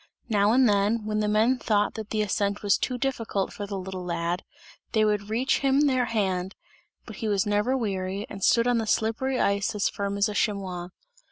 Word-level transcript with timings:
Now 0.29 0.51
and 0.51 0.67
then, 0.67 1.05
when 1.05 1.19
the 1.19 1.27
men 1.27 1.59
thought 1.59 1.93
that 1.93 2.09
the 2.09 2.23
ascent 2.23 2.63
was 2.63 2.75
too 2.79 2.97
difficult 2.97 3.53
for 3.53 3.67
the 3.67 3.77
little 3.77 4.03
lad, 4.03 4.43
they 4.93 5.05
would 5.05 5.29
reach 5.29 5.59
him 5.59 5.81
their 5.81 6.05
hand, 6.05 6.55
but 7.05 7.17
he 7.17 7.27
was 7.27 7.45
never 7.45 7.77
weary 7.77 8.25
and 8.27 8.43
stood 8.43 8.65
on 8.65 8.79
the 8.79 8.87
slippery 8.87 9.39
ice 9.39 9.75
as 9.75 9.89
firm 9.89 10.17
as 10.17 10.27
a 10.27 10.33
chamois. 10.33 10.87